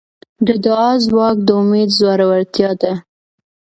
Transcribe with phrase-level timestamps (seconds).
[0.45, 2.93] د دعا ځواک د امید زړورتیا ده.